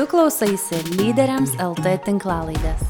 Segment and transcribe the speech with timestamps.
[0.00, 2.86] Tu klausaisi lyderiams LT tinklalaidės.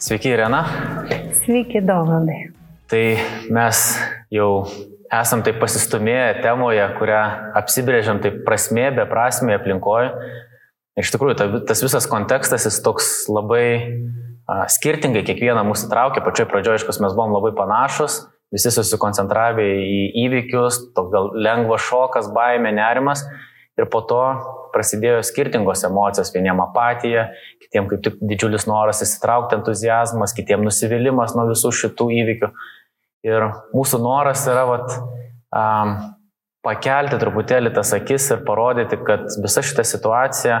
[0.00, 0.62] Sveiki, Irena.
[1.42, 2.38] Sveiki, Dovaldai.
[2.88, 3.04] Tai
[3.52, 3.84] mes
[4.32, 4.48] jau
[5.12, 7.20] esam taip pasistumėję temoje, kurią
[7.60, 10.14] apsibrėžiam taip prasmė, beprasmė aplinkoje.
[11.04, 13.66] Iš tikrųjų, ta, tas visas kontekstas jis toks labai
[14.48, 16.24] a, skirtingai kiekvieną mūsų traukia.
[16.24, 18.22] Pačioj pradžioje, aišku, mes buvom labai panašus,
[18.54, 23.24] visi susikoncentravę į įvykius, toks gal lengvas šokas, baimė, nerimas.
[23.74, 24.20] Ir po to
[24.74, 27.26] prasidėjo skirtingos emocijos, vieniem apatija,
[27.62, 32.50] kitiem kaip tik didžiulis noras įsitraukti, entuzijazmas, kitiem nusivylimas nuo visų šitų įvykių.
[33.26, 34.94] Ir mūsų noras yra vat,
[35.50, 35.96] um,
[36.64, 40.60] pakelti truputėlį tas akis ir parodyti, kad visa šita situacija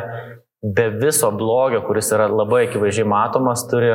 [0.64, 3.92] be viso blogio, kuris yra labai akivaizdžiai matomas, turi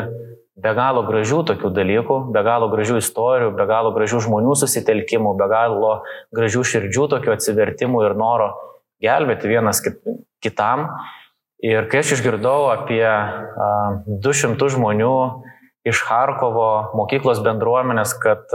[0.60, 5.48] be galo gražių tokių dalykų, be galo gražių istorijų, be galo gražių žmonių susitelkimų, be
[5.52, 5.94] galo
[6.36, 8.52] gražių širdžių tokių atsivertimų ir noro
[9.04, 9.82] gelbėti vienas
[10.44, 10.90] kitam.
[11.64, 13.24] Ir kai aš išgirdau apie a,
[14.08, 15.16] 200 žmonių
[15.88, 18.52] iš Harkovo mokyklos bendruomenės, kad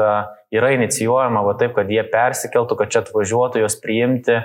[0.55, 4.43] yra inicijuojama va taip, kad jie persikeltų, kad čia atvažiuotų juos priimti,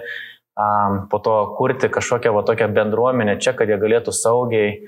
[1.12, 4.80] po to kurti kažkokią va tokią bendruomenę čia, kad jie galėtų saugiai,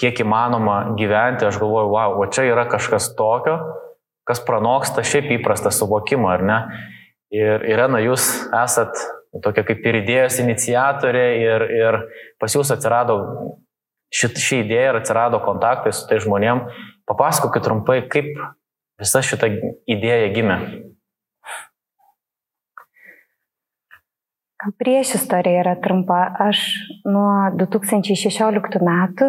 [0.00, 1.46] kiek įmanoma gyventi.
[1.48, 3.58] Aš galvoju, wow, o čia yra kažkas tokio,
[4.28, 6.58] kas pranoksta šiaip įprastą suvokimą, ar ne?
[7.34, 8.94] Ir Irena, jūs esat
[9.42, 11.98] tokia kaip ir idėjos iniciatorė ir, ir
[12.40, 13.18] pas jūs atsirado
[14.14, 16.66] šit, ši idėja ir atsirado kontaktai su tai žmonėm.
[17.06, 18.30] Papasakokit trumpai, kaip
[19.00, 19.50] visa šita
[19.90, 20.58] idėja gimė?
[24.80, 26.22] Prieš istorija yra trumpa.
[26.42, 26.62] Aš
[27.06, 29.28] nuo 2016 metų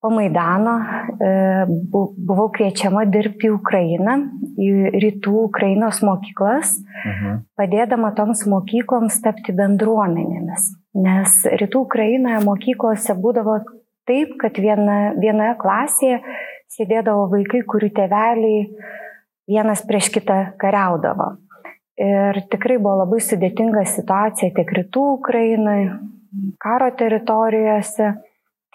[0.00, 0.74] po Maidano
[1.20, 1.30] e,
[2.16, 4.14] buvau kviečiama dirbti į Ukrainą,
[4.56, 7.42] į rytų Ukrainos mokyklas, mhm.
[7.60, 10.70] padėdama toms mokykloms tapti bendruomenėmis.
[11.04, 13.60] Nes rytų Ukrainoje mokyklose būdavo
[14.08, 16.22] taip, kad viena, vienoje klasėje
[16.72, 18.64] sėdėdavo vaikai, kurių tėveliai
[19.50, 21.34] vienas prieš kitą kariaudavo.
[22.00, 25.80] Ir tikrai buvo labai sudėtinga situacija tiek rytų Ukrainai,
[26.62, 28.14] karo teritorijose,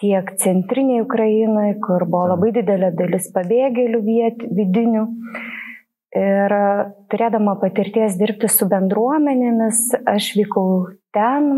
[0.02, 5.06] tiek centriniai Ukrainai, kur buvo labai didelė dalis pabėgėlių viet, vidinių.
[6.16, 6.54] Ir
[7.12, 10.68] turėdama patirties dirbti su bendruomenėmis, aš vykau
[11.16, 11.50] ten,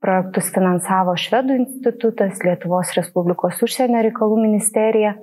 [0.00, 5.14] projektus finansavo Švedų institutas, Lietuvos Respublikos užsienio reikalų ministerija.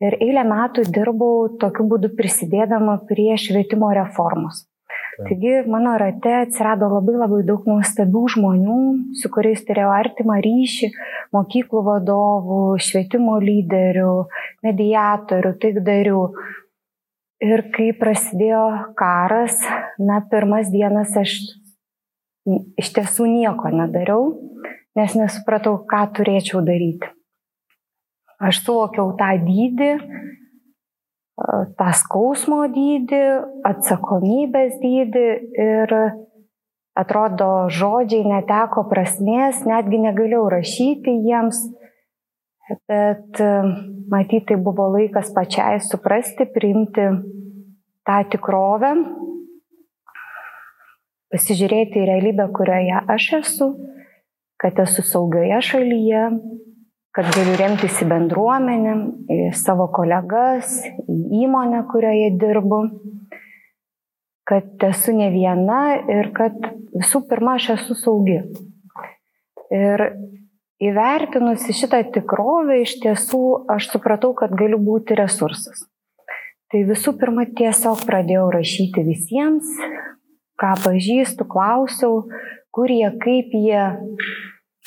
[0.00, 4.64] Ir eilę metų dirbau tokiu būdu prisidėdama prie švietimo reformos.
[5.28, 8.78] Taigi mano rate atsirado labai labai daug nuostabių žmonių,
[9.20, 10.88] su kuriais turėjau artimą ryšį,
[11.36, 14.14] mokyklų vadovų, švietimo lyderių,
[14.66, 16.24] mediatorių, taikdarių.
[17.44, 18.64] Ir kai prasidėjo
[19.00, 19.56] karas,
[20.00, 21.36] na, pirmas dienas aš
[22.80, 24.34] iš tiesų nieko nedariau,
[24.98, 27.08] nes nesupratau, ką turėčiau daryti.
[28.40, 29.90] Aš suvokiau tą dydį,
[31.78, 33.22] tą skausmo dydį,
[33.66, 35.26] atsakomybės dydį
[35.64, 35.94] ir
[37.00, 41.62] atrodo žodžiai neteko prasmės, netgi negalėjau rašyti jiems,
[42.90, 43.40] bet
[44.10, 47.06] matyti tai buvo laikas pačiai suprasti, priimti
[48.06, 48.92] tą tikrovę,
[51.30, 53.70] pasižiūrėti į realybę, kurioje aš esu,
[54.60, 56.24] kad esu saugioje šalyje,
[57.20, 58.92] kad galiu remtis į bendruomenę,
[59.28, 62.78] į savo kolegas, į įmonę, kurioje dirbu,
[64.48, 66.56] kad esu ne viena ir kad
[66.96, 68.38] visų pirma aš esu saugi.
[69.68, 70.04] Ir
[70.80, 73.42] įvertinusi šitą tikrovę, iš tiesų
[73.76, 75.84] aš supratau, kad galiu būti resursas.
[76.72, 79.68] Tai visų pirma tiesiog pradėjau rašyti visiems,
[80.56, 82.22] ką pažįstu, klausiau,
[82.72, 83.84] kur jie, kaip jie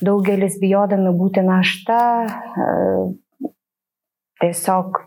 [0.03, 2.67] Daugelis bijodami būti našta e,
[4.43, 4.99] tiesiog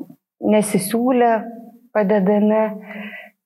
[0.52, 1.32] nesisiūlė
[1.96, 2.64] padedami.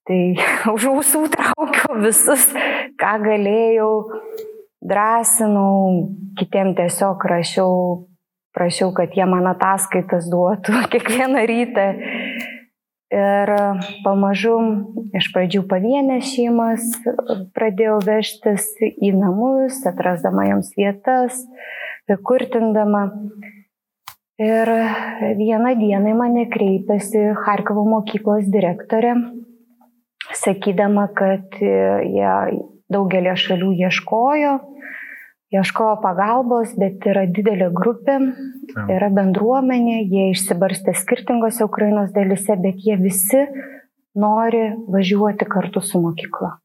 [0.08, 0.20] Tai
[0.74, 2.48] už ausų traukiau visus,
[3.00, 3.90] ką galėjau,
[4.80, 6.08] drąsinau,
[6.40, 7.74] kitiem tiesiog rašiau,
[8.56, 11.86] prašiau, kad jie man ataskaitas duotų kiekvieną rytą.
[13.10, 13.50] Ir
[14.04, 14.54] pamažu
[15.18, 16.84] iš pradžių pavienės šeimas
[17.56, 21.40] pradėjau vežtis į namus, atrasdama joms vietas,
[22.06, 23.08] kurtindama.
[24.40, 24.70] Ir
[25.36, 29.16] vieną dieną mane kreipėsi Harkovo mokyklos direktorė,
[30.38, 32.30] sakydama, kad jie
[32.94, 34.54] daugelį šalių ieškojo
[35.54, 38.18] ieškojo pagalbos, bet yra didelė grupė,
[38.86, 43.44] yra bendruomenė, jie išsibarstė skirtingose Ukrainos dalise, bet jie visi
[44.18, 46.56] nori važiuoti kartu su mokykla.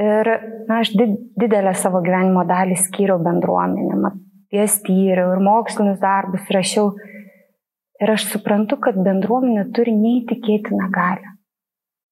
[0.00, 0.30] Ir
[0.66, 0.90] na, aš
[1.38, 4.08] didelę savo gyvenimo dalį skyriau bendruomenėm,
[4.54, 6.94] jas tyriau ir mokslinius darbus rašiau.
[8.02, 11.36] Ir aš suprantu, kad bendruomenė turi neįtikėtiną galę.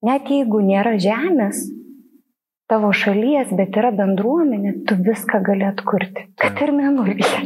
[0.07, 1.65] Net jeigu nėra žemės
[2.73, 6.31] tavo šalies, bet yra bendruomenė, tu viską gali atkurti.
[6.41, 7.43] Kad ir menulyje.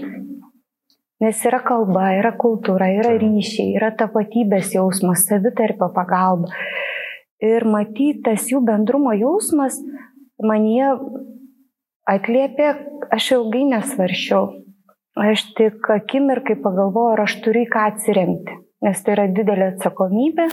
[1.25, 6.52] Nes yra kalba, yra kultūra, yra ryšiai, yra tapatybės jausmas, savitarpio pagalba.
[7.43, 9.81] Ir matytas jų bendrumo jausmas
[10.44, 10.84] manie
[12.06, 12.69] atliepė,
[13.17, 14.52] aš ilgai nesvaršiau.
[15.17, 18.61] Aš tik akimirkai pagalvojau, ar aš turiu ką atsiremti.
[18.84, 20.50] Nes tai yra didelė atsakomybė,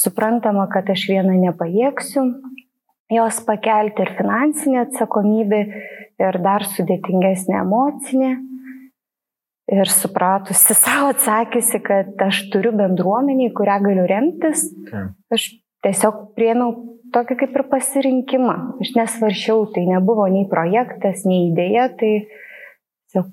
[0.00, 2.24] suprantama, kad aš vieną nepajėgsiu,
[3.10, 5.60] jos pakelti ir finansinė atsakomybė,
[6.20, 8.36] ir dar sudėtingesnė emocinė
[9.70, 14.66] ir supratusi savo atsakysi, kad aš turiu bendruomenį, kurią galiu remtis,
[15.30, 15.46] aš
[15.84, 16.74] tiesiog priemiau
[17.14, 18.56] tokį kaip ir pasirinkimą.
[18.82, 22.12] Aš nesvaršiau, tai nebuvo nei projektas, nei idėja, tai
[23.10, 23.30] tiesiog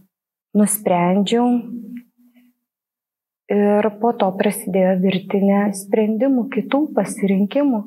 [0.58, 1.50] nusprendžiau.
[3.48, 7.82] Ir po to prasidėjo virtinė sprendimų, kitų pasirinkimų.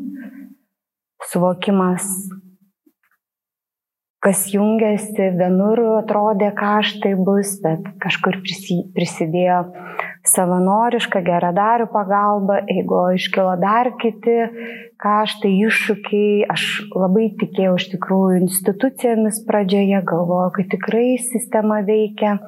[1.29, 2.07] Suvokimas,
[4.25, 8.39] kas jungiasi, vienur atrodė kaštai bus, bet kažkur
[8.97, 9.59] prisidėjo
[10.27, 14.37] savanoriška geradarių pagalba, jeigu iškilo dar kiti
[15.01, 22.39] kaštai, iššūkiai, aš labai tikėjau iš tikrųjų institucijomis pradžioje, galvojau, kad tikrai sistema veikia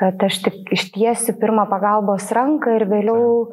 [0.00, 3.50] kad aš tik ištiesiu pirmą pagalbos ranką ir vėliau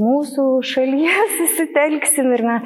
[0.00, 2.56] mūsų šalyje susitelksim ir na,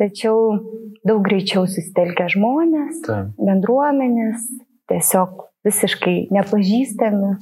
[0.00, 0.58] tačiau
[1.06, 3.22] daug greičiau susitelkia žmonės, Ta.
[3.38, 4.48] bendruomenės,
[4.90, 7.36] tiesiog visiškai nepažįstami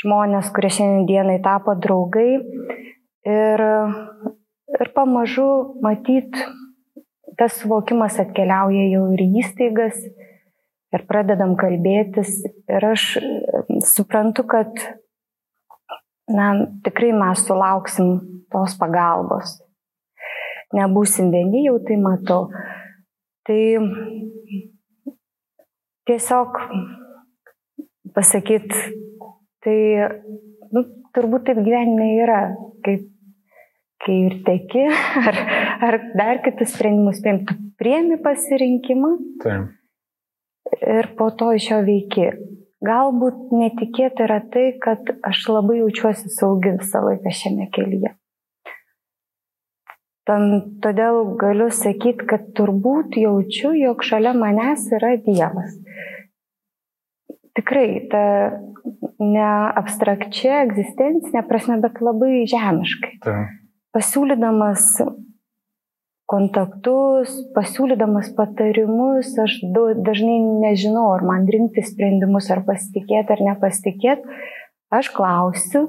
[0.00, 2.40] žmonės, kurie šiandienai tapo draugai.
[3.28, 3.62] Ir,
[4.80, 5.50] ir pamažu
[5.84, 6.38] matyt,
[7.36, 9.98] tas suvokimas atkeliauja jau ir įstaigas
[10.96, 12.40] ir pradedam kalbėtis.
[12.70, 13.06] Ir aš
[13.86, 14.84] suprantu, kad
[16.30, 16.52] na,
[16.86, 18.14] tikrai mes sulauksim
[18.50, 19.58] tos pagalbos
[20.76, 22.48] nebūsim vieni, jau tai matau.
[23.46, 23.60] Tai
[26.08, 26.58] tiesiog
[28.14, 28.82] pasakyti,
[29.64, 29.78] tai
[30.74, 30.84] nu,
[31.16, 32.42] turbūt taip gyvenime yra,
[32.84, 33.08] kaip
[34.00, 34.86] kai ir teki,
[35.28, 35.40] ar,
[35.88, 39.68] ar dar kitus sprendimus priimti, priemi pasirinkimą Taip.
[40.78, 42.30] Ir po to iš jo veiki.
[42.80, 48.14] Galbūt netikėta yra tai, kad aš labai jaučiuosi saugi visą laiką šiame kelyje.
[50.30, 55.74] Todėl galiu sakyti, kad turbūt jaučiu, jog šalia manęs yra Dievas.
[57.58, 58.22] Tikrai, ta
[59.20, 59.48] ne
[59.80, 63.16] abstrakčia, egzistencinė prasme, bet labai žemiškai.
[63.24, 63.36] Ta.
[63.96, 64.86] Pasiūlydamas
[66.30, 69.58] kontaktus, pasiūlydamas patarimus, aš
[70.06, 74.38] dažnai nežinau, ar man rinkti sprendimus, ar pasitikėti, ar nepasitikėti.
[74.94, 75.88] Aš klausiu,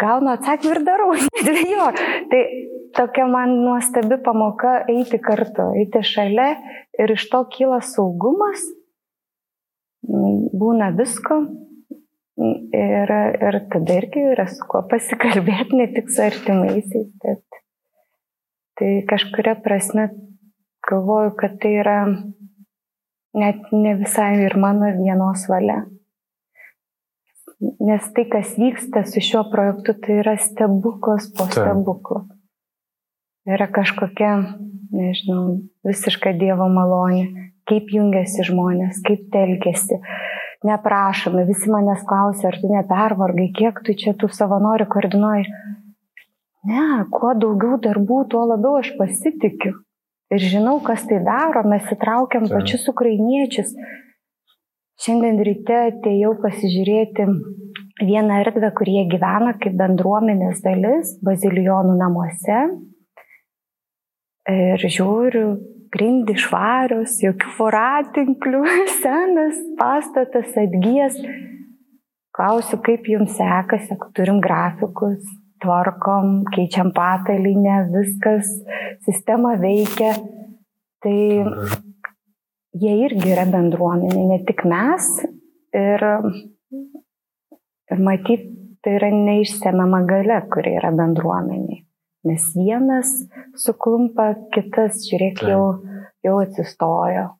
[0.00, 2.10] gaunu atsakymą ir darau, nedvėjoju.
[2.32, 2.42] Tai
[2.96, 6.52] tokia man nuostabi pamoka eiti kartu, eiti šalia
[7.00, 8.64] ir iš to kyla saugumas,
[10.60, 11.42] būna visko
[12.40, 13.12] ir,
[13.48, 17.59] ir tada irgi yra su kuo pasikalbėti, ne tik su artimaisiais, bet
[18.80, 20.08] tai kažkuria prasme
[20.88, 21.98] galvoju, kad tai yra
[23.36, 25.84] net ne visai ir mano vienos valia.
[27.60, 32.24] Nes tai, kas vyksta su šiuo projektu, tai yra stebuklas po stebuklo.
[33.48, 34.32] Yra kažkokia,
[34.96, 37.26] nežinau, visiška Dievo malonė,
[37.68, 40.00] kaip jungiasi žmonės, kaip telkėsi.
[40.64, 45.46] Neprašome, visi manęs klausia, ar tu nepervargai, kiek tu čia tų savanorių koordinuoji.
[46.68, 49.78] Ne, kuo daugiau darbų, tuo labiau aš pasitikiu.
[50.30, 52.60] Ir žinau, kas tai daro, mes įtraukiam tai.
[52.60, 53.72] pačius ukrainiečius.
[55.00, 57.24] Šiandien ryte atėjau pasižiūrėti
[58.04, 62.60] vieną erdvę, kur jie gyvena kaip bendruomenės dalis, bazilijonų namuose
[64.50, 65.46] ir žiūriu,
[65.94, 68.62] grindi švarios, jokių voratinklių,
[69.02, 71.18] senas pastatas atgyjas.
[72.36, 75.24] Klausiu, kaip jums sekasi, turim grafikus,
[75.62, 78.50] tvarkom, keičiam patalinę, viskas,
[79.06, 80.14] sistema veikia.
[81.00, 81.16] Tai
[82.76, 85.10] jie irgi yra bendruomenė, ne tik mes.
[85.76, 86.04] Ir,
[87.90, 88.48] ir matyt,
[88.84, 91.84] tai yra neišsemiama gale, kuri yra bendruomeniai.
[92.28, 93.14] Nes vienas
[93.56, 95.62] suklumpa, kitas, žiūrėk, jau,
[96.26, 97.30] jau atsistojo.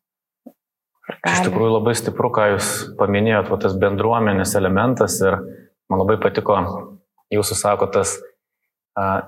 [1.11, 5.37] Iš tikrųjų labai stipru, ką Jūs paminėjot, va, tas bendruomenės elementas ir
[5.91, 6.57] man labai patiko
[7.31, 8.17] Jūsų sako tas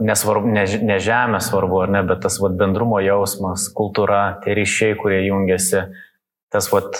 [0.03, 4.97] nesvarbu, ne, ne žemė svarbu, ar ne, bet tas vat, bendrumo jausmas, kultūra, tie ryšiai,
[4.99, 5.87] kurie jungiasi,
[6.53, 6.99] tas vat,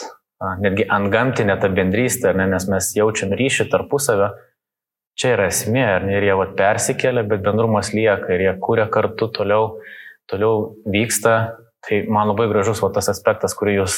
[0.63, 4.33] netgi ant gamtinė ta bendrystė, ne, nes mes jaučiam ryšį tarpusavę,
[5.19, 9.29] čia yra esmė, ne, ir jie vat, persikelia, bet bendrumas lieka ir jie kūrė kartu
[9.35, 9.77] toliau,
[10.31, 11.59] toliau vyksta.
[11.83, 13.97] Tai man labai gražus vat, tas aspektas, kurį jūs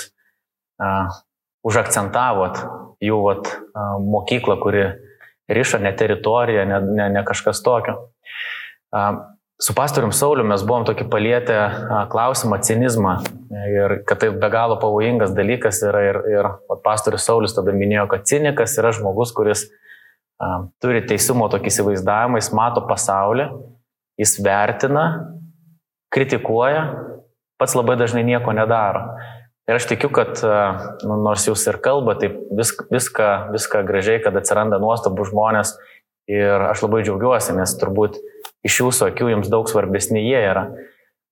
[0.80, 1.12] uh,
[1.68, 2.62] užakcentavot,
[3.04, 4.86] jų vat, uh, mokyklą, kuri
[5.48, 7.98] ryša ne teritoriją, ne, ne, ne kažkas tokio.
[9.62, 11.58] Su pastorium Sauliu mes buvom tokį palietę
[12.10, 13.14] klausimą cinizmą
[13.70, 16.48] ir kad tai be galo pavojingas dalykas yra ir, ir
[16.84, 19.68] pastorius Saulis tada minėjo, kad cinikas yra žmogus, kuris
[20.42, 23.46] a, turi teisumo tokį įsivaizdavimą, jis mato pasaulį,
[24.20, 25.04] jis vertina,
[26.14, 26.84] kritikuoja,
[27.58, 29.06] pats labai dažnai nieko nedaro.
[29.64, 30.36] Ir aš tikiu, kad
[31.08, 35.72] nu, nors jūs ir kalba, taip vis, viską, viską gražiai, kad atsiranda nuostabų žmonės
[36.28, 38.18] ir aš labai džiaugiuosi, nes turbūt
[38.64, 40.66] iš jūsų akių jums daug svarbesni jie yra.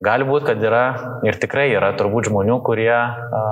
[0.02, 0.84] Gali būti, kad yra
[1.28, 3.42] ir tikrai yra turbūt žmonių, kurie a,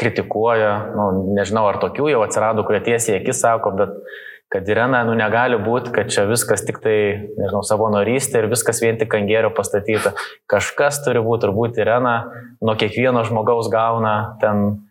[0.00, 1.06] kritikuoja, nu,
[1.36, 3.96] nežinau ar tokių jau atsirado, kurie tiesiai akis sako, bet
[4.50, 6.96] kad Irena, nu negali būti, kad čia viskas tik tai,
[7.38, 10.12] nežinau, savanorystė ir viskas vien tik ant gėrio pastatyta.
[10.50, 12.16] Kažkas turi būti, turbūt Irena
[12.58, 14.82] nuo kiekvieno žmogaus gauna ten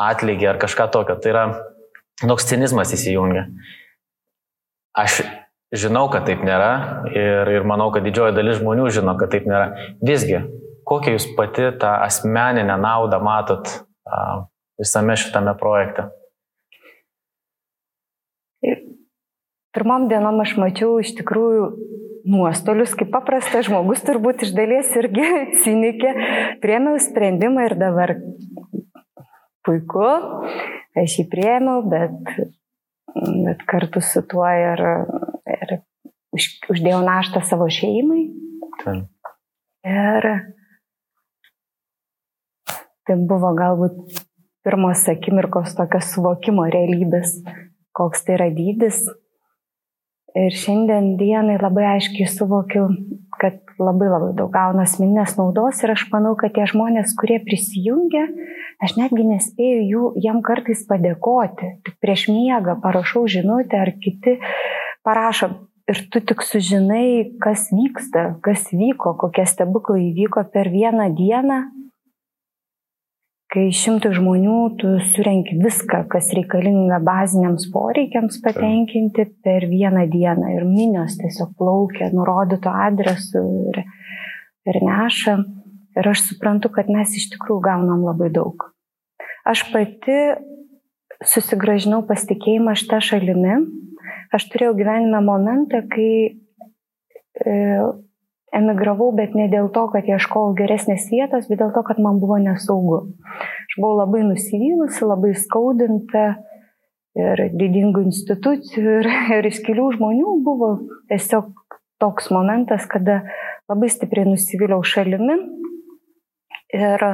[0.00, 1.18] atlygį ar kažką tokio.
[1.18, 1.44] Tai yra,
[2.22, 3.48] toks cinizmas įsijungia.
[4.94, 5.20] Aš
[5.70, 9.68] Žinau, kad taip nėra ir, ir manau, kad didžioji dalis žmonių žino, kad taip nėra.
[10.02, 10.40] Visgi,
[10.82, 13.70] kokią jūs pati tą asmeninę naudą matot
[14.80, 16.08] visame šitame projekte?
[19.74, 21.66] Pirmom dienom aš mačiau iš tikrųjų
[22.30, 25.26] nuostolius, kaip paprastas žmogus, turbūt iš dalies irgi
[25.62, 26.14] cinikė,
[26.62, 28.16] priemiau sprendimą ir dabar
[29.66, 30.08] puiku,
[30.98, 32.34] aš jį priemiau, bet,
[33.46, 34.82] bet kartu su tuo ir
[35.50, 35.76] ir
[36.34, 38.24] už, uždėjau naštą savo šeimai.
[38.82, 39.04] Ten.
[39.86, 40.28] Ir
[43.08, 44.20] tai buvo galbūt
[44.64, 47.38] pirmos akimirkos tokios suvokimo realybės,
[47.96, 49.02] koks tai yra dydis.
[50.38, 52.84] Ir šiandien dienai labai aiškiai suvokiu,
[53.40, 58.28] kad labai labai daug gauna asmeninės naudos ir aš manau, kad tie žmonės, kurie prisijungia,
[58.84, 61.72] aš netgi nespėju jų, jam kartais padėkoti.
[61.86, 64.36] Tik prieš miegą parašau žinutę ar kiti
[65.06, 65.50] parašo
[65.90, 71.60] ir tu tik sužinai, kas vyksta, kas vyko, kokie stebuklai įvyko per vieną dieną,
[73.50, 80.66] kai šimtai žmonių tu surenki viską, kas reikalinga baziniams poreikiams patenkinti per vieną dieną ir
[80.68, 83.42] minios tiesiog plaukia nurodyto adresu
[83.72, 83.82] ir,
[84.70, 85.40] ir neša.
[85.98, 88.68] Ir aš suprantu, kad mes iš tikrųjų gaunam labai daug.
[89.42, 90.18] Aš pati
[91.26, 93.56] susigražinau pasitikėjimą šitą šalimi,
[94.30, 97.54] Aš turėjau gyvenime momentą, kai e,
[98.56, 102.38] emigravau, bet ne dėl to, kad ieškojau geresnės vietos, bet dėl to, kad man buvo
[102.42, 103.02] nesaugu.
[103.40, 106.24] Aš buvau labai nusivylusi, labai skaudinta
[107.18, 110.72] ir didingų institucijų ir, ir iškilių žmonių buvo
[111.10, 111.52] tiesiog
[112.00, 113.20] toks momentas, kada
[113.70, 115.36] labai stipriai nusivyliau šalimi
[116.74, 117.06] ir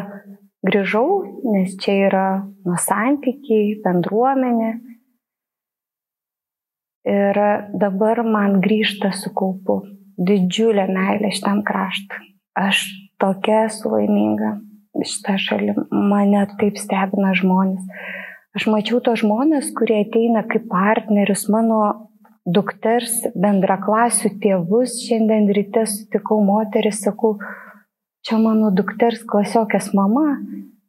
[0.67, 1.09] grįžau,
[1.53, 2.27] nes čia yra
[2.67, 4.75] nusantykiai, bendruomenė,
[7.07, 7.39] Ir
[7.79, 9.77] dabar man grįžta su kaupu
[10.17, 12.33] didžiulė meilė šitam kraštui.
[12.57, 12.87] Aš
[13.21, 14.57] tokia esu laiminga
[15.05, 15.75] šitą šalį.
[15.93, 17.85] Mane taip stebina žmonės.
[18.57, 21.81] Aš mačiau tos žmonės, kurie ateina kaip partnerius mano
[22.49, 24.97] dukters bendraklasių tėvus.
[25.05, 27.35] Šiandien ryte sutikau moterį, sakau,
[28.25, 30.39] čia mano dukters klasiokės mama.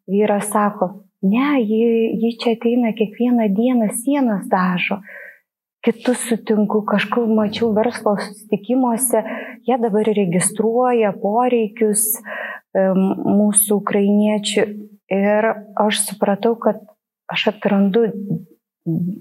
[0.08, 0.94] Vyras sako,
[1.28, 5.02] ne, ji, ji čia ateina kiekvieną dieną sienas dažo
[5.88, 9.24] kitus sutinku, kažkur mačiau verslo susitikimuose,
[9.68, 12.04] jie dabar registruoja poreikius
[12.76, 14.66] mūsų ukrainiečių
[15.16, 16.84] ir aš supratau, kad
[17.32, 18.08] aš atrandu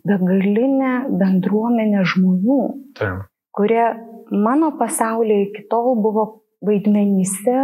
[0.07, 2.61] begalinę bendruomenę žmonių,
[2.99, 3.27] Taip.
[3.55, 3.87] kurie
[4.31, 6.27] mano pasaulyje iki tol buvo
[6.67, 7.59] vaidmenyse,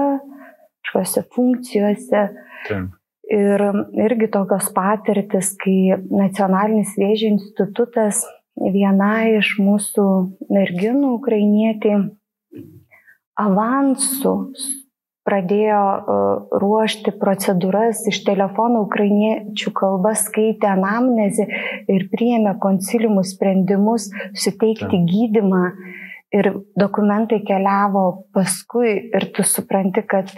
[0.82, 2.26] kažkokiose funkcijose.
[2.68, 2.90] Taip.
[3.32, 3.62] Ir
[3.97, 8.18] irgi tokios patirtis, kai Nacionalinis vėžio institutas
[8.56, 10.06] viena iš mūsų
[10.52, 11.97] merginų, ukrainietė,
[13.38, 14.37] avansų
[15.26, 16.14] pradėjo e,
[16.62, 21.47] ruošti procedūras iš telefono ukrainiečių kalba, skaitė anamnezį
[21.94, 25.66] ir priėmė konciliumų sprendimus suteikti gydimą.
[26.32, 26.49] Ir
[26.80, 30.30] dokumentai keliavo paskui ir tu supranti, kad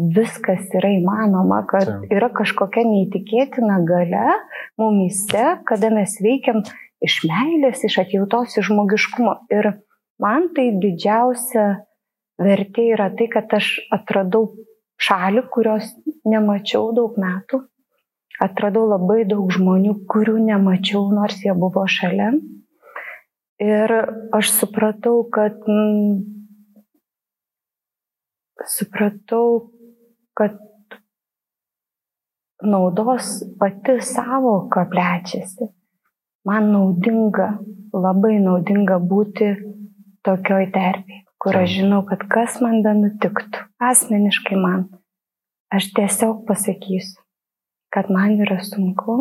[0.00, 4.36] viskas yra įmanoma, kad yra kažkokia neįtikėtina gale
[4.80, 6.64] mumise, kada mes veikiam
[7.04, 9.36] iš meilės, iš atjautos, iš žmogiškumo.
[9.52, 9.72] Ir
[10.22, 11.66] man tai didžiausia
[12.40, 14.48] vertė yra tai, kad aš atradau
[15.00, 15.92] šalį, kurios
[16.28, 17.64] nemačiau daug metų.
[18.40, 22.32] Atradau labai daug žmonių, kurių nemačiau, nors jie buvo šalia.
[23.60, 23.92] Ir
[24.32, 26.22] aš supratau, kad mm,
[28.64, 29.68] supratau,
[30.32, 30.56] kad
[32.64, 35.68] naudos pati savoka plečiasi.
[36.48, 37.50] Man naudinga,
[37.92, 39.50] labai naudinga būti
[40.24, 44.86] tokioj terpėje, kur aš žinau, kad kas man be nutiktų, asmeniškai man,
[45.68, 47.20] aš tiesiog pasakysiu,
[47.92, 49.18] kad man yra sunku,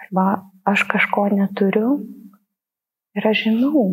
[0.00, 0.26] arba
[0.72, 1.92] aš kažko neturiu
[3.12, 3.84] ir aš žinau,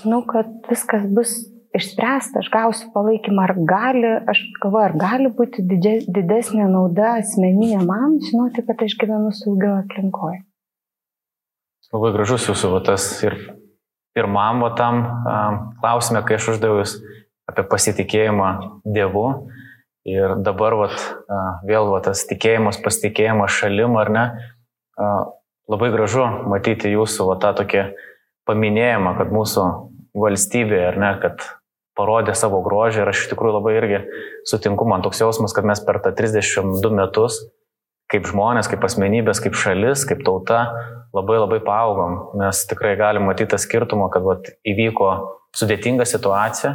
[0.00, 1.36] žinau, kad viskas bus
[1.76, 8.18] išspręsta, aš gausiu palaikymą, ar gali, aš galvoju, ar gali būti didesnė nauda asmeninė man,
[8.22, 10.42] žinoti, kad aš gyvenu saugio aplinkoje.
[11.92, 13.36] Labai gražus jūsų vatas ir
[14.16, 15.02] pirmam vatam
[15.82, 16.94] klausime, kai aš uždaviau jūs
[17.50, 18.48] apie pasitikėjimą
[18.88, 19.26] Dievu.
[20.08, 20.96] Ir dabar vat,
[21.68, 24.24] vėl vat, tas tikėjimas, pasitikėjimas šalim ar ne,
[25.70, 27.84] labai gražu matyti jūsų vat, tą tokį
[28.50, 29.66] paminėjimą, kad mūsų
[30.18, 31.44] valstybė, ar ne, kad
[31.98, 34.04] parodė savo grožį ir aš iš tikrųjų labai irgi
[34.48, 37.42] sutinku, man toks jausmas, kad mes per tą 32 metus
[38.12, 40.66] kaip žmonės, kaip asmenybės, kaip šalis, kaip tauta
[41.16, 45.10] labai labai paaugom, nes tikrai galim matyti tą skirtumą, kad vat, įvyko
[45.56, 46.74] sudėtinga situacija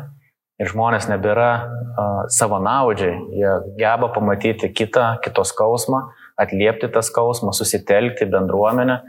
[0.57, 6.07] ir žmonės nebėra uh, savanaudžiai, jie geba pamatyti kitą, kitos skausmą,
[6.41, 9.01] atliepti tą skausmą, susitelkti bendruomenę.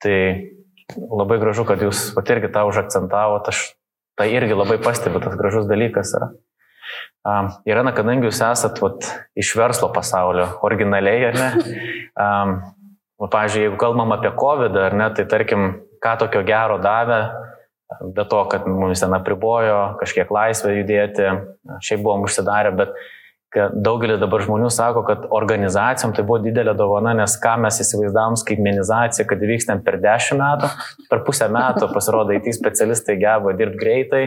[0.00, 0.18] Tai
[0.96, 3.62] labai gražu, kad jūs pat irgi tą užakcentavote, aš
[4.16, 6.30] Tai irgi labai pastebiu, tas gražus dalykas yra.
[7.26, 11.50] Um, Irena, kadangi jūs esat vat, iš verslo pasaulio, originaliai, ar ne?
[12.16, 12.54] Um,
[13.20, 15.66] pavyzdžiui, jeigu kalbam apie COVID, ar ne, tai tarkim,
[16.00, 17.18] ką tokio gero davė,
[18.16, 21.26] be to, kad mums ten apribojo kažkiek laisvę judėti,
[21.84, 22.96] šiaip buvom užsidarę, bet
[23.72, 29.26] daugelis dabar žmonių sako, kad organizacijom tai buvo didelė dovana, nes ką mes įsivaizdavom skaitmenizaciją,
[29.30, 30.70] kad įvyks ten per dešimt metų,
[31.10, 34.22] per pusę metų pasirodo, IT specialistai geba dirbti greitai,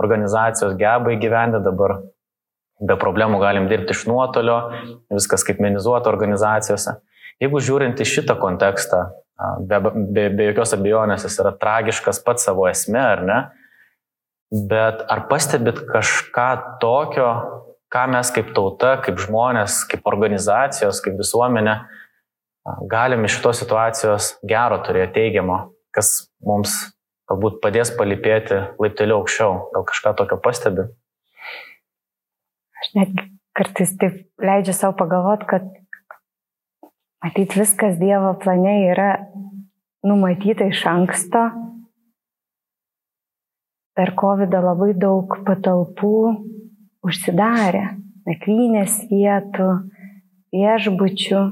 [0.00, 1.98] organizacijos geba įgyvendinti dabar.
[2.76, 4.58] Be problemų galim dirbti iš nuotolio,
[5.08, 6.98] viskas skaitmenizuota organizacijose.
[7.40, 9.06] Jeigu žiūrint į šitą kontekstą,
[9.64, 13.38] be, be, be jokios abejonės jis yra tragiškas pats savo esme, ar ne?
[14.52, 17.30] Bet ar pastebit kažką tokio,
[17.92, 21.78] ką mes kaip tauta, kaip žmonės, kaip organizacijos, kaip visuomenė
[22.90, 25.58] galim iš šitos situacijos gero turėti teigiamo,
[25.94, 26.74] kas mums
[27.30, 29.56] galbūt padės palipėti laipteliu aukščiau.
[29.74, 30.88] Gal kažką tokio pastebi?
[32.82, 33.24] Aš net
[33.56, 35.70] kartais taip leidžiu savo pagalvoti, kad
[37.24, 39.10] matyt viskas Dievo plane yra
[40.06, 41.48] numatyta iš anksto.
[43.96, 46.16] Per COVID labai daug patalpų
[47.06, 47.84] užsidarę,
[48.26, 49.68] nakvynės vietų,
[50.54, 51.42] viešbučių,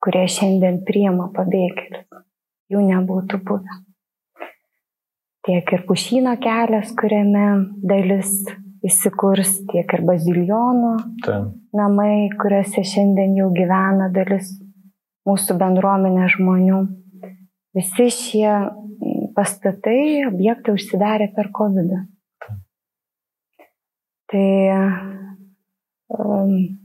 [0.00, 2.06] kurie šiandien priema pabėgėlius.
[2.70, 3.78] Jų nebūtų buvę.
[5.46, 7.46] Tiek ir pušyno kelias, kuriame
[7.82, 8.30] dalis
[8.86, 10.92] įsikurs, tiek ir bazilionų
[11.24, 11.40] Ta.
[11.76, 14.52] namai, kuriuose šiandien jau gyvena dalis
[15.28, 16.80] mūsų bendruomenė žmonių.
[17.76, 18.52] Visi šie
[19.36, 21.92] pastatai, objektai užsidarė per COVID.
[21.92, 22.06] -ą.
[24.30, 24.50] Tai
[26.14, 26.78] um,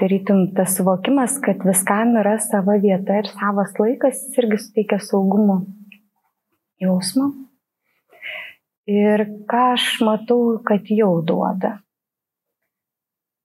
[0.00, 5.58] tarytum tas suvokimas, kad viskam yra sava vieta ir savas laikas, jis irgi suteikia saugumo
[6.80, 7.28] jausmą.
[8.88, 11.76] Ir ką aš matau, kad jau duoda.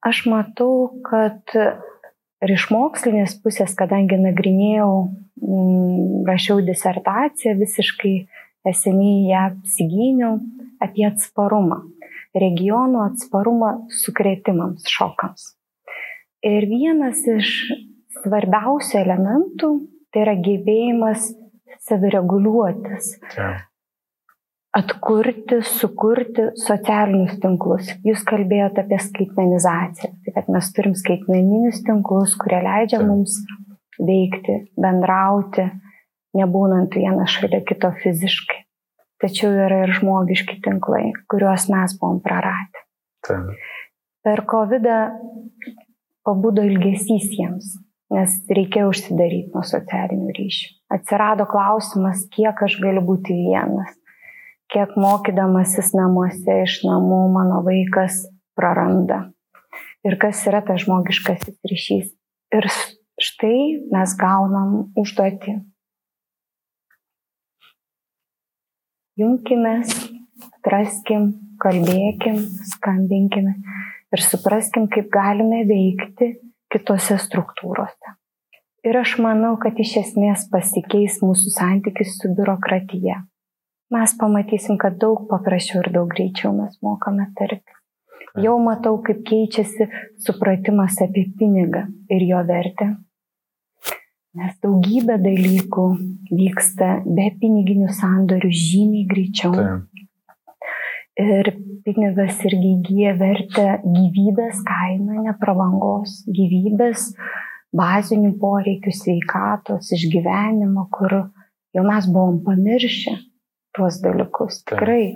[0.08, 4.92] Aš matau, kad ir iš mokslinės pusės, kadangi nagrinėjau,
[5.44, 8.16] mm, rašiau disertaciją, visiškai
[8.72, 10.40] eseniai ją apsigyniau
[10.80, 11.84] apie atsparumą
[12.36, 15.54] regionų atsparumą sukretimams, šokams.
[16.46, 17.54] Ir vienas iš
[18.22, 19.72] svarbiausių elementų
[20.14, 21.32] tai yra gebėjimas
[21.88, 23.16] savireguliuotis.
[23.38, 23.50] Ja.
[24.78, 27.90] Atkurti, sukurti socialinius tinklus.
[28.06, 30.12] Jūs kalbėjote apie skaitmenizaciją.
[30.26, 33.08] Tai kad mes turim skaitmeninius tinklus, kurie leidžia ja.
[33.08, 33.40] mums
[33.98, 35.66] veikti, bendrauti,
[36.38, 38.67] nebūnant vienas šalia kito fiziškai
[39.22, 42.86] tačiau yra ir žmogiški tinklai, kuriuos mes buvom praradę.
[43.28, 43.54] Taip.
[44.26, 44.88] Per COVID
[46.28, 47.78] pabudo ilgesys jiems,
[48.14, 50.74] nes reikėjo užsidaryti nuo socialinių ryšių.
[50.98, 53.96] Atsirado klausimas, kiek aš galiu būti vienas,
[54.72, 58.26] kiek mokydamasis namuose iš namų mano vaikas
[58.58, 59.28] praranda.
[60.08, 62.12] Ir kas yra tas žmogiškasis ryšys.
[62.56, 62.68] Ir
[63.20, 65.58] štai mes gaunam užduotį
[69.18, 69.96] Jungkimės,
[70.60, 72.36] atraskim, kalbėkim,
[72.70, 73.48] skambinkim
[74.14, 76.36] ir supraskim, kaip galime veikti
[76.70, 78.14] kitose struktūrose.
[78.86, 83.24] Ir aš manau, kad iš esmės pasikeis mūsų santykis su biurokratija.
[83.96, 87.74] Mes pamatysim, kad daug paprasčiau ir daug greičiau mes mokame tarti.
[88.38, 89.90] Jau matau, kaip keičiasi
[90.22, 92.92] supratimas apie pinigą ir jo vertę.
[94.38, 95.86] Nes daugybė dalykų
[96.30, 99.54] vyksta be piniginių sandorių žymiai greičiau.
[99.56, 100.04] Tai.
[101.18, 101.50] Ir
[101.88, 107.08] pinigas irgi įgyja vertę gyvybės kainą, ne pravangos, gyvybės,
[107.78, 111.16] bazinių poreikių, sveikatos, išgyvenimo, kur
[111.74, 113.16] jau mes buvom pamiršę
[113.74, 114.62] tuos dalykus.
[114.62, 114.78] Tai.
[114.78, 115.14] Tikrai.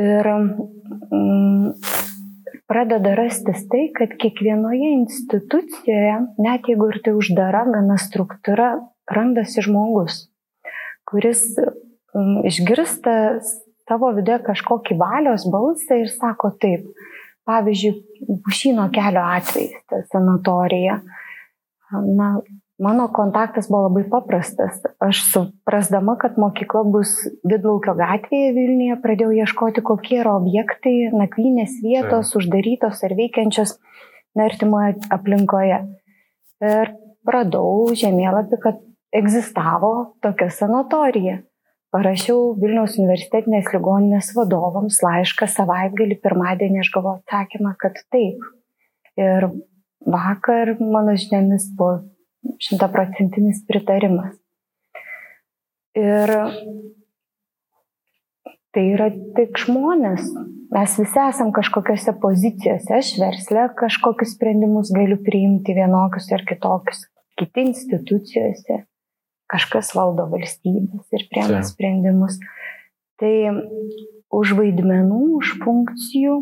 [0.00, 1.74] Ir mm,
[2.70, 8.74] pradeda rastis tai, kad kiekvienoje institucijoje, net jeigu ir tai uždara gana struktūra,
[9.12, 10.26] randasi žmogus,
[11.08, 13.16] kuris um, išgirsta
[13.88, 16.86] savo viduje kažkokį valios balsą ir sako taip.
[17.42, 21.00] Pavyzdžiui, Bušino kelio atvejais, ta sanatorija.
[21.90, 22.28] Na,
[22.80, 24.80] Mano kontaktas buvo labai paprastas.
[25.02, 27.12] Aš suprasdama, kad mokykla bus
[27.44, 32.40] Vidlaukio gatvėje Vilniuje, pradėjau ieškoti, kokie yra objektai, nakvynės vietos, tai.
[32.40, 33.76] uždarytos ar veikiančios
[34.40, 35.82] artimoje aplinkoje.
[36.64, 36.94] Ir
[37.28, 38.80] radau žemėlapį, kad
[39.12, 39.92] egzistavo
[40.24, 41.42] tokia sanatorija.
[41.92, 48.40] Parašiau Vilniaus universitetinės ligoninės vadovams laišką savaitgalį, pirmadienį aš gavau atsakymą, kad taip.
[49.20, 49.50] Ir
[50.08, 52.00] vakar mano žiniomis buvo
[52.62, 54.36] šimtaprocentinis pritarimas.
[55.98, 56.32] Ir
[58.72, 60.30] tai yra tik žmonės.
[60.72, 62.94] Mes visi esam kažkokiose pozicijose.
[62.96, 67.04] Aš verslę kažkokius sprendimus galiu priimti vienokius ar kitokius.
[67.36, 68.82] Kiti institucijose.
[69.52, 72.38] Kažkas valdo valstybės ir priema sprendimus.
[73.20, 73.34] Tai
[74.32, 76.38] už vaidmenų, už funkcijų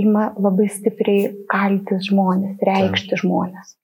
[0.00, 3.76] ima labai stipriai kaltis žmonės, reikšti žmonės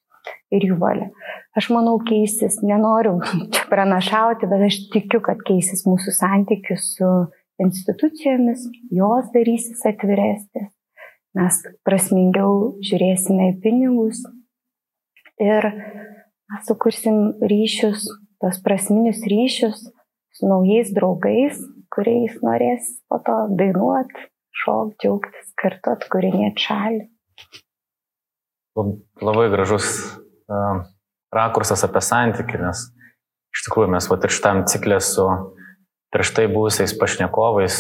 [0.53, 1.09] ir jų valia.
[1.53, 3.19] Aš manau, keisis, nenoriu
[3.53, 7.11] čia pranašauti, bet aš tikiu, kad keisis mūsų santykius su
[7.63, 10.71] institucijomis, jos darysis atviresnės,
[11.37, 14.23] mes prasmingiau žiūrėsime į pinigus
[15.43, 15.69] ir
[16.67, 18.09] sukursim ryšius,
[18.43, 19.85] tos prasminius ryšius
[20.33, 21.61] su naujais draugais,
[21.93, 24.29] kuriais norės po to dainuoti,
[24.63, 27.05] šokti, džiaugtis, kartu atkūrinėti šalį.
[29.21, 29.89] Labai gražus
[31.33, 32.87] rakursas apie santykį, nes
[33.53, 35.27] iš tikrųjų mes va ir šitam ciklė su
[36.13, 37.77] prieš tai buvusiais pašnekovais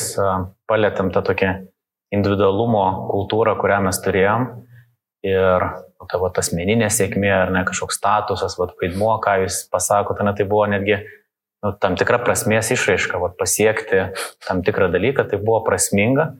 [0.70, 1.52] palėtėm tą tokią
[2.12, 4.46] individualumo kultūrą, kurią mes turėjom.
[5.22, 5.64] Ir
[6.10, 10.64] tavo tas asmeninė sėkmė, ar ne kažkoks statusas, va, vaidmuo, ką jūs pasakote, tai buvo
[10.70, 14.08] netgi nu, tam tikra prasmės išraiška, va, pasiekti
[14.48, 16.32] tam tikrą dalyką, tai buvo prasminga.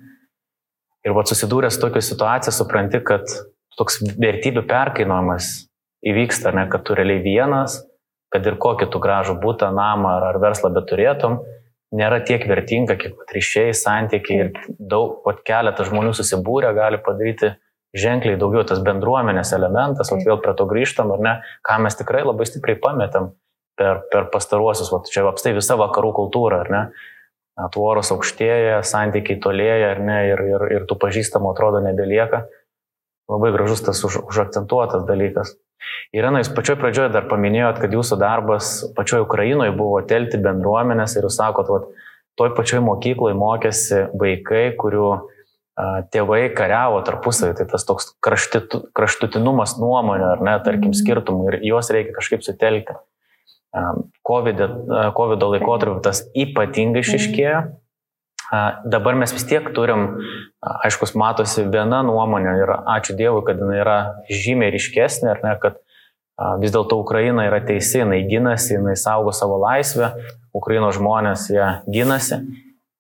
[1.07, 3.31] Ir va, susidūręs su tokia situacija, supranti, kad
[3.79, 5.53] toks vertybių perkainojimas
[6.06, 7.80] įvyksta, ne, kad tu realiai vienas,
[8.32, 11.40] kad ir kokį tu gražų būtą, namą ar, ar verslą beturėtum,
[11.92, 17.52] nėra tiek vertinga, kiek ryšiai, santykiai ir daug, pat keletas žmonių susibūrę gali padaryti
[17.92, 21.34] ženkliai daugiau tas bendruomenės elementas, o vėl prie to grįžtam, ar ne,
[21.66, 23.32] ką mes tikrai labai stipriai pametėm
[23.76, 26.82] per, per pastaruosius, o čia apstai visa vakarų kultūra, ar ne,
[27.74, 32.46] tvoros aukštėja, santykiai tolėja, ar ne, ir, ir, ir tų pažįstamų atrodo nebelieka.
[33.30, 35.54] Labai gražus tas už, užakcentuotas dalykas.
[36.16, 41.29] Irena, jūs pačioj pradžioje dar paminėjot, kad jūsų darbas pačioje Ukrainoje buvo telti bendruomenės ir
[41.29, 42.09] jūs sakot, kad
[42.40, 45.12] toj pačioj mokykloje mokėsi vaikai, kurių
[46.12, 50.99] tėvai kariavo tarpusavį, tai tas toks kraštitu, kraštutinumas nuomonė ar ne, tarkim, mhm.
[51.01, 52.99] skirtumų ir juos reikia kažkaip sutelkti.
[54.29, 54.59] COVID,
[55.16, 57.62] COVID laikotarpiu tas ypatingai išiškėjo.
[58.84, 60.18] Dabar mes vis tiek turim,
[60.60, 63.96] aiškus, matosi viena nuomonė ir ačiū Dievui, kad jinai yra
[64.28, 65.78] žymiai ryškesnė, ar ne, kad
[66.60, 70.10] vis dėlto Ukraina yra teisė, jinai ginasi, jinai saugo savo laisvę,
[70.52, 72.42] Ukrainos žmonės ją ginasi,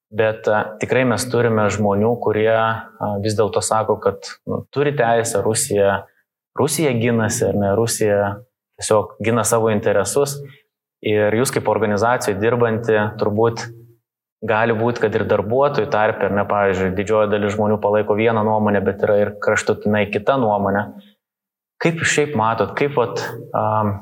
[0.08, 0.48] bet
[0.80, 2.56] tikrai mes turime žmonių, kurie
[3.20, 6.06] vis dėlto sako, kad nu, turi teisę Rusija,
[6.56, 8.32] Rusija ginasi, ar ne, Rusija
[8.80, 10.38] tiesiog gina savo interesus.
[11.02, 13.66] Ir jūs kaip organizacijoje dirbanti turbūt
[14.42, 18.82] gali būti, kad ir darbuotojų tarp, ir ne, pavyzdžiui, didžioji dalis žmonių palaiko vieną nuomonę,
[18.84, 20.88] bet yra ir kraštutinai kita nuomonė.
[21.82, 23.22] Kaip jūs šiaip matot, kaip, vat,
[23.58, 23.94] um,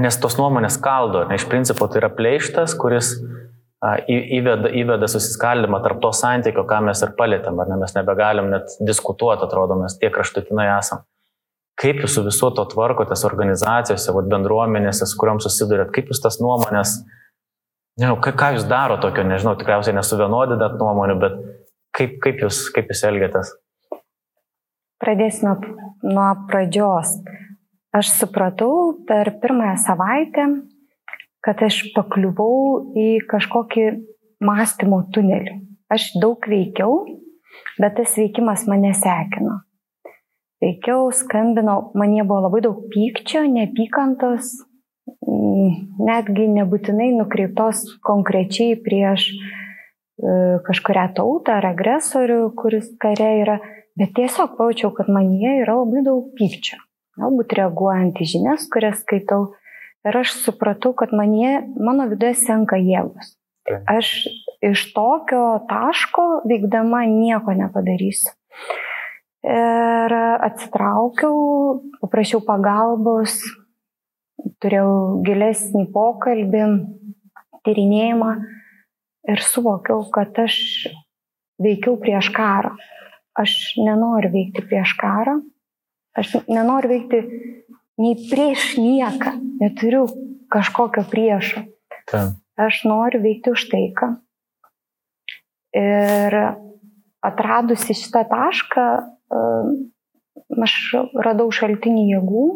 [0.00, 5.82] nes tos nuomonės kaldo, ne, iš principo tai yra pleištas, kuris uh, įveda, įveda susiskaldimą
[5.84, 10.00] tarp to santykio, ką mes ir palėtėm, ar ne, mes nebegalim net diskutuoti, atrodo, mes
[10.00, 11.04] tiek kraštutinai esam.
[11.78, 16.40] Kaip jūs su viso to tvarkotės organizacijose, vat, bendruomenėse, su kuriuom susidurėt, kaip jūs tas
[16.42, 17.17] nuomonės uh,
[17.98, 21.38] Nežinau, ką, ką jūs daro tokio, nežinau, tikriausiai nesuvienodinat nuomonių, bet
[21.98, 23.50] kaip, kaip, jūs, kaip jūs elgiatės?
[25.02, 25.56] Pradėsime
[26.06, 27.16] nuo pradžios.
[27.98, 30.46] Aš supratau per pirmąją savaitę,
[31.42, 33.88] kad aš pakliuvau į kažkokį
[34.46, 35.56] mąstymo tunelį.
[35.90, 37.00] Aš daug veikiau,
[37.82, 39.64] bet tas veikimas mane sekino.
[40.62, 44.54] Veikiau, skambinau, man jie buvo labai daug pykčio, neapykantos,
[46.08, 53.58] netgi nebūtinai nukreiptos konkrečiai prieš e, kažkuria tautą ar agresorių, kuris kare yra,
[53.98, 56.80] bet tiesiog pajaučiau, kad man jie yra labai daug pykčio.
[57.18, 59.54] Galbūt reaguojant į žinias, kurias skaitau.
[60.06, 63.34] Ir aš supratau, kad manie, mano viduje senka jėgos.
[63.90, 64.28] Aš
[64.64, 68.32] iš tokio taško veikdama nieko nepadarysiu.
[69.48, 71.34] Ir atsitraukiau,
[72.00, 73.36] paprašiau pagalbos,
[74.62, 76.64] turėjau gilesnį pokalbį,
[77.66, 78.30] tyrinėjimą
[79.28, 80.56] ir suvokiau, kad aš
[81.62, 82.74] veikiau prieš karą.
[83.38, 85.36] Aš nenoriu veikti prieš karą,
[86.18, 87.20] aš nenoriu veikti
[88.02, 90.06] nei prieš nieką, neturiu
[90.50, 91.62] kažkokio priešo.
[92.10, 92.32] Ta.
[92.58, 94.16] Aš noriu veikti už taiką.
[95.78, 96.34] Ir
[97.22, 98.86] atradusi šitą tašką,
[100.64, 100.74] aš
[101.14, 102.46] radau šaltinį jėgų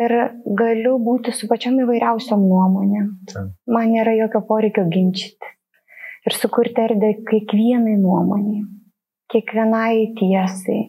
[0.00, 0.16] ir
[0.58, 3.08] galiu būti su pačiam įvairiausiom nuomonėm.
[3.70, 5.54] Man nėra jokio poreikio ginčyti.
[6.28, 8.60] Ir sukurti erdvę kiekvienai nuomonė,
[9.32, 10.80] kiekvienai tiesai,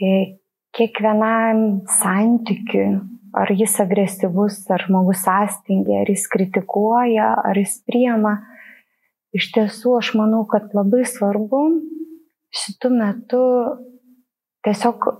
[0.00, 0.12] e,
[0.76, 2.86] kiekvienam santykiui,
[3.36, 8.38] ar jis agresyvus, ar žmogus sąstingė, ar jis kritikuoja, ar jis priema.
[9.36, 11.66] Iš tiesų, aš manau, kad labai svarbu
[12.56, 13.44] šitų metų
[14.64, 15.10] tiesiog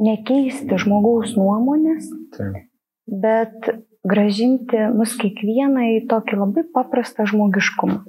[0.00, 2.64] nekeisti žmogaus nuomonės, Taip.
[3.06, 3.70] bet
[4.06, 8.00] gražinti mus kiekvieną į tokį labai paprastą žmogiškumą.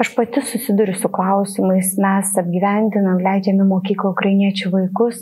[0.00, 5.20] Aš pati susiduriu su klausimais, mes apgyvendinam, leidžiame mokyklą ukrainiečių vaikus,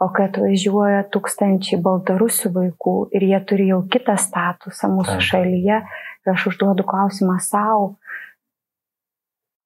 [0.00, 5.26] o kad važiuoja tūkstančiai baltarusių vaikų ir jie turi jau kitą statusą mūsų Taip.
[5.28, 5.82] šalyje,
[6.24, 7.96] ir aš užduodu klausimą savo,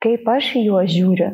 [0.03, 1.31] kaip aš į juos žiūriu,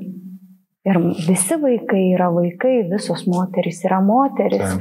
[0.86, 4.76] Ir visi vaikai yra vaikai, visos moterys yra moteris.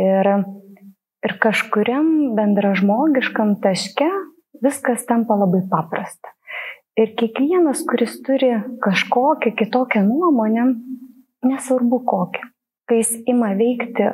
[0.00, 0.30] Ir,
[1.26, 4.08] ir kažkuriam bendražmogiškam taške
[4.64, 6.32] viskas tampa labai paprasta.
[6.96, 10.68] Ir kiekvienas, kuris turi kažkokią kitokią nuomonę,
[11.44, 12.48] nesvarbu kokią,
[12.88, 14.12] kai jis ima veikti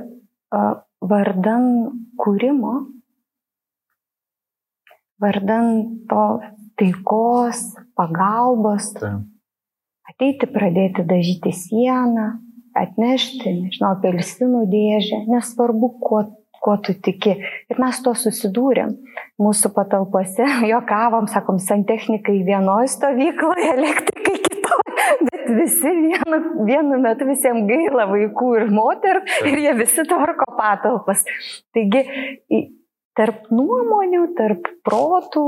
[1.12, 1.66] vardan
[2.18, 2.72] kūrimo,
[5.20, 5.68] vardan
[6.10, 6.24] to
[6.80, 9.29] taikos, pagalbos, Taip
[10.20, 12.34] ateiti pradėti dažyti sieną,
[12.76, 16.20] atnešti, nežinau, apelsinų dėžę, nesvarbu, kuo,
[16.60, 17.38] kuo tu tiki.
[17.72, 18.98] Ir mes to susidūrėm.
[19.40, 24.98] Mūsų patalpose jokavom, sakom, santechnikai vienoje stovykloje, elektrikai kitoje,
[25.30, 31.24] bet visi vienu, vienu metu visiems gaila vaikų ir moterų ir jie visi tvarko patalpas.
[31.72, 32.04] Taigi,
[33.16, 35.46] tarp nuomonių, tarp protų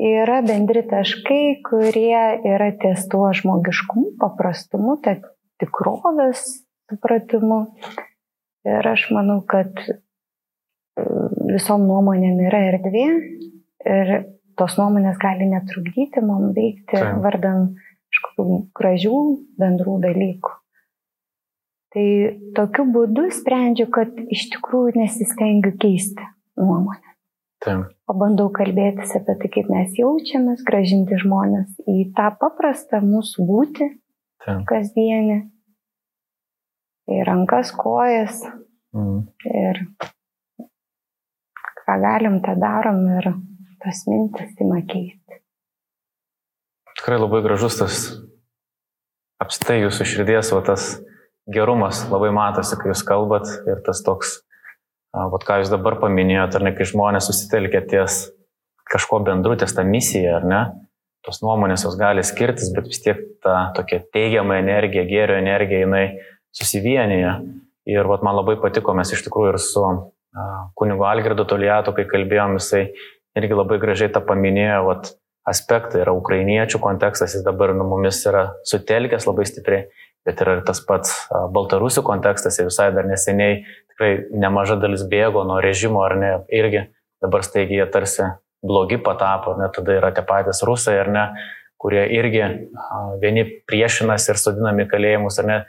[0.00, 5.18] yra bendri taškai, kurie yra ties tuo žmogiškumu, paprastumu, tai
[5.62, 7.60] tikrovės supratimu.
[8.68, 9.96] Ir aš manau, kad e,
[11.50, 13.06] visom nuomonėm yra erdvė
[13.90, 14.12] ir
[14.58, 17.16] tos nuomonės gali netrukdyti man veikti tai.
[17.24, 17.72] vardan
[18.12, 19.22] kažkokių gražių
[19.58, 20.58] bendrų dalykų.
[21.92, 22.04] Tai
[22.56, 26.24] tokiu būdu sprendžiu, kad iš tikrųjų nesistengiu keisti
[26.56, 27.11] nuomonę.
[27.62, 27.92] Taip.
[28.10, 33.86] O bandau kalbėtis apie tai, kaip mes jaučiamės, gražinti žmonės į tą paprastą mūsų būti
[34.42, 34.64] Taip.
[34.66, 35.38] kasdienį.
[37.12, 38.42] Į rankas, kojas.
[38.94, 39.22] Mhm.
[39.46, 39.80] Ir
[41.82, 43.30] ką galim, tą darom ir
[43.82, 45.40] tos mintis ima keisti.
[46.98, 48.02] Tikrai labai gražus tas
[49.42, 50.96] apstai jūsų širdies, o tas
[51.50, 54.40] gerumas labai matosi, kai jūs kalbat ir tas toks
[55.12, 58.22] Vat ką jūs dabar paminėjote, ar ne, kai žmonės susitelkia ties
[58.92, 60.60] kažko bendru, ties tą misiją, ar ne,
[61.26, 66.06] tos nuomonės jos gali skirtis, bet vis tiek ta tokia teigiama energija, gėrio energija, jinai
[66.56, 67.34] susivienyje.
[67.92, 69.82] Ir vat, man labai patiko, mes iš tikrųjų ir su
[70.78, 72.86] kunigu Algirdu Toliatu, kai kalbėjom, jisai
[73.36, 75.12] irgi labai gražiai tą paminėjo, vat,
[75.48, 79.88] aspektai yra ukrainiečių kontekstas, jis dabar nu, mumis yra sutelkęs labai stipriai,
[80.26, 81.16] bet yra ir tas pats
[81.54, 86.88] baltarusių kontekstas, ir visai dar neseniai tikrai nemaža dalis bėgo nuo režimo, ar ne, irgi
[87.22, 88.26] dabar staigiai jie tarsi
[88.62, 91.24] blogi patapo, ne, tada yra tie patys rusai, ar ne,
[91.82, 92.42] kurie irgi
[93.22, 95.62] vieni priešinasi ir sodinami kalėjimus, ar ne.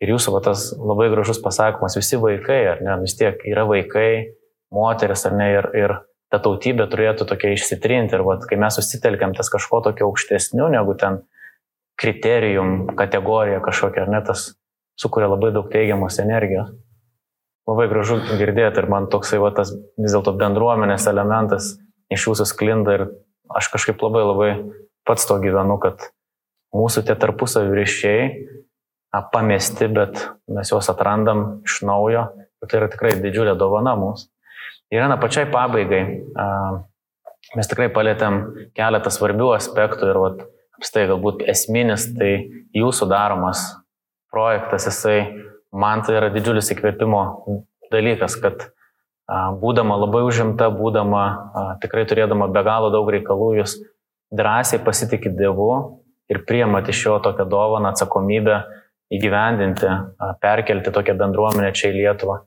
[0.00, 4.36] Ir jūsų va, tas labai gražus pasakymas, visi vaikai, ar ne, vis tiek yra vaikai,
[4.72, 5.96] moteris, ar ne, ir, ir
[6.32, 10.94] ta tautybė turėtų tokia išsitrinti ir vat, kai mes susitelkiam tas kažko tokio aukštesniu negu
[10.96, 11.20] ten
[12.00, 14.52] kriterijum, kategorija kažkokia, ar ne, tas
[15.00, 16.70] sukuria labai daug teigiamos energijos.
[17.70, 21.76] Labai gražu girdėti ir man toksai va, tas vis dėlto bendruomenės elementas
[22.10, 23.04] iš jūsų sklinda ir
[23.54, 24.50] aš kažkaip labai labai
[25.06, 26.10] pats to gyvenu, kad
[26.74, 28.24] mūsų tie tarpusavį ryšiai
[29.32, 32.28] pamesti, bet mes juos atrandam iš naujo
[32.60, 34.28] ir tai yra tikrai didžiulė dovana mums.
[34.90, 36.02] Ir na pačiai pabaigai,
[37.56, 38.40] mes tikrai palėtėm
[38.74, 40.42] keletą svarbių aspektų ir vat,
[40.78, 42.32] apstai galbūt esminis tai
[42.74, 43.62] jūsų daromas
[44.34, 45.18] projektas, jisai
[45.72, 47.22] man tai yra didžiulis įkvėpimo
[47.92, 48.70] dalykas, kad
[49.30, 51.22] būdama labai užimta, būdama
[51.82, 53.78] tikrai turėdama be galo daug reikalų, jūs
[54.34, 55.70] drąsiai pasitikit Dievu
[56.30, 58.60] ir priemat iš jo tokią dovaną atsakomybę
[59.10, 59.90] įgyvendinti,
[60.42, 62.40] perkelti tokią bendruomenę čia į Lietuvą.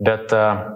[0.00, 0.32] Bet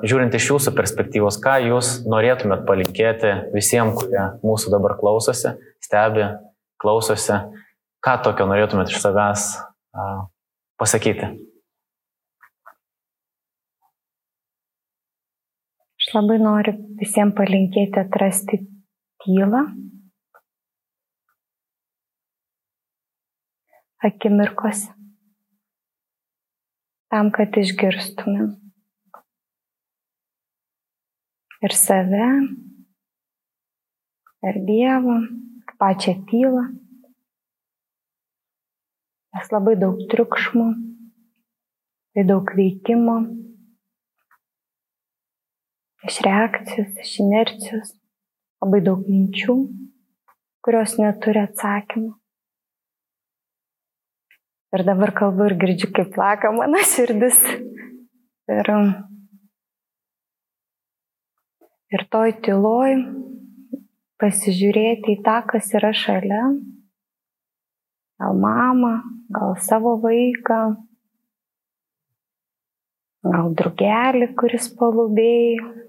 [0.08, 5.52] žiūrint iš jūsų perspektyvos, ką jūs norėtumėt palinkėti visiems, kurie mūsų dabar klausosi,
[5.84, 6.24] stebi,
[6.80, 7.42] klausosi,
[8.00, 9.46] ką tokio norėtumėt iš savęs
[10.80, 11.34] pasakyti?
[16.14, 18.60] Labai noriu visiems palinkėti atrasti
[19.24, 19.62] tylą,
[24.08, 24.94] akimirkose,
[27.12, 28.54] tam, kad išgirstumėm.
[31.60, 32.28] Ir save,
[34.48, 35.18] ir Dievą,
[35.80, 36.64] pačią tylą.
[39.36, 40.70] Nes labai daug triukšmo,
[42.16, 43.18] tai daug veikimo,
[46.08, 47.92] iš reakcijos, iš inercijos,
[48.62, 49.56] labai daug minčių,
[50.64, 52.14] kurios neturi atsakymų.
[54.70, 57.38] Ir dabar kalbu ir girdžiu, kaip plaka mano širdis.
[58.50, 58.68] Ir,
[61.90, 62.94] ir toj tyloj
[64.22, 66.44] pasižiūrėti į tą, kas yra šalia.
[68.20, 68.94] Gal mamą,
[69.32, 70.60] gal savo vaiką,
[73.26, 75.88] gal drugelį, kuris palubėjai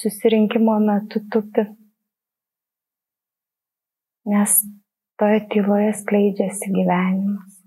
[0.00, 1.64] susirinkimo metu tupi.
[4.32, 4.52] Nes
[5.18, 7.62] toje tyloje skleidžiasi gyvenimas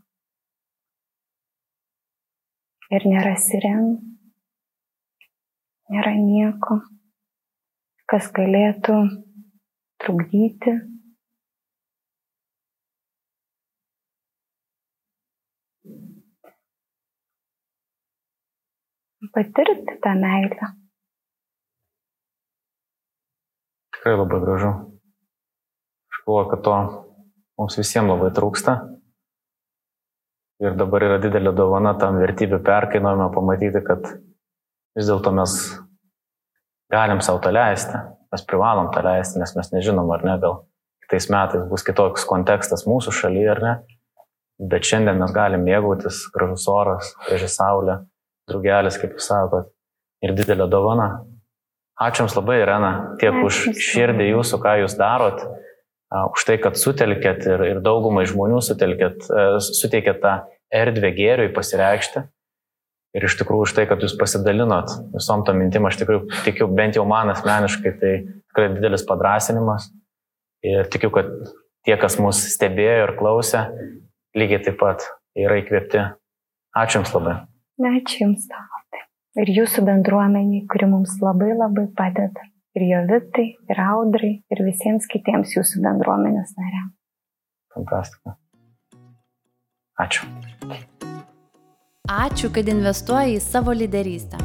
[2.94, 3.94] ir nėra sirenų,
[5.94, 6.80] nėra nieko,
[8.12, 8.98] kas galėtų
[10.04, 10.76] trukdyti.
[19.36, 20.68] Patirti tą meilę.
[24.06, 24.68] Tikrai labai gražu.
[26.14, 26.74] Aš galvoju, kad to
[27.58, 28.76] mums visiems labai trūksta.
[30.62, 34.06] Ir dabar yra didelė dovana tam vertybių perkainojimą pamatyti, kad
[34.94, 35.58] vis dėlto mes
[36.94, 37.98] galim savo tą leisti,
[38.30, 40.62] mes privalom tą leisti, nes mes nežinom, ar ne, gal
[41.08, 43.76] kitais metais bus kitoks kontekstas mūsų šalyje, ar ne.
[44.70, 48.04] Bet šiandien mes galim mėgautis, gražus oras, graži saulė,
[48.54, 49.74] draugelis, kaip jūs sakot,
[50.22, 51.16] ir didelė dovana.
[51.96, 55.46] Ačiū Jums labai, Irena, tiek už širdį jūsų, ką Jūs darot
[56.12, 60.34] už tai, kad sutelkėt ir, ir daugumai žmonių sutelkėt, e, suteikėt tą
[60.74, 62.26] erdvę gėriui pasireikšti.
[63.16, 66.98] Ir iš tikrųjų už tai, kad jūs pasidalinot visom tom mintim, aš tikrai tikiu, bent
[67.00, 68.14] jau man asmeniškai, tai
[68.52, 69.88] tikrai didelis padrasinimas.
[70.66, 71.32] Ir tikiu, kad
[71.88, 73.70] tie, kas mus stebėjo ir klausė,
[74.36, 75.08] lygiai taip pat
[75.40, 76.04] yra įkvėpti.
[76.76, 77.38] Ačiū Jums labai.
[77.80, 78.68] Ačiū Jums tau.
[79.36, 82.46] Ir jūsų bendruomeniai, kuri mums labai labai padeda
[82.76, 86.94] ir Jovitai, ir Audrai, ir visiems kitiems jūsų bendruomenės nariams.
[87.76, 88.36] Fantastika.
[90.00, 90.28] Ačiū.
[92.12, 94.40] Ačiū, kad investuoji į savo lyderystę.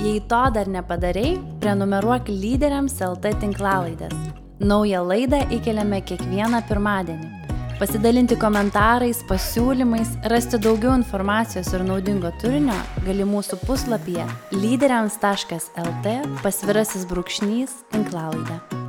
[0.00, 4.14] Jei to dar nepadarai, prenumeruok lyderiams LT tinklalaidės.
[4.60, 7.39] Naują laidą įkeliame kiekvieną pirmadienį
[7.80, 16.14] pasidalinti komentarais, pasiūlymais, rasti daugiau informacijos ir naudingo turinio gali mūsų puslapyje lyderiams.lt
[16.44, 18.79] pasvirasis brūkšnys tinklalaidė.